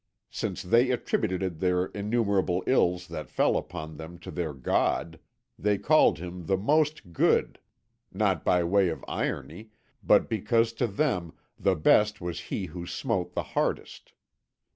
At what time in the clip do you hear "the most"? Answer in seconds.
6.47-7.13